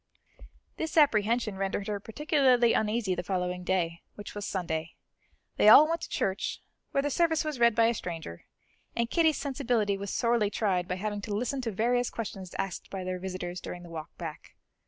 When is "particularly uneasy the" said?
1.99-3.21